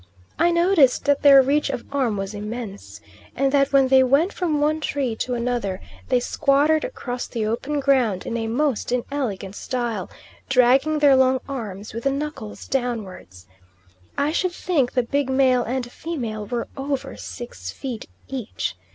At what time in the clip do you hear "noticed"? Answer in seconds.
0.49-1.05